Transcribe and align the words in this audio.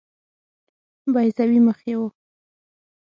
بیضوي 1.13 1.59
مخ 1.65 1.79
یې 1.87 1.95
وو. 1.99 2.07